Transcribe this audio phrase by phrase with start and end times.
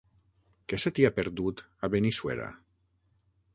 [0.73, 2.51] Què se t'hi ha perdut, a Benissuera?